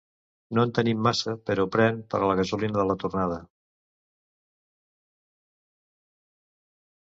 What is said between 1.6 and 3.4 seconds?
pren, per a la gasolina de la tornada...